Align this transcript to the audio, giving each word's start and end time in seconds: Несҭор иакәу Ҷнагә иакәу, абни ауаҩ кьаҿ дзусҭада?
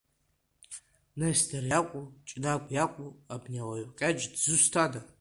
Несҭор 1.19 1.63
иакәу 1.67 2.05
Ҷнагә 2.27 2.69
иакәу, 2.75 3.09
абни 3.33 3.59
ауаҩ 3.63 3.85
кьаҿ 3.97 4.19
дзусҭада? 4.33 5.01